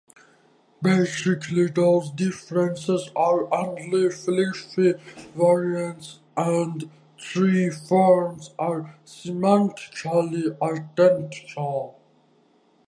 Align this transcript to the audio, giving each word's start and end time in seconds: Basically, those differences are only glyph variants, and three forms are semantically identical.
Basically, 0.81 1.67
those 1.67 2.09
differences 2.09 3.11
are 3.15 3.43
only 3.53 3.91
glyph 4.09 4.99
variants, 5.35 6.19
and 6.35 6.89
three 7.19 7.69
forms 7.69 8.49
are 8.57 8.97
semantically 9.05 10.57
identical. 10.59 11.99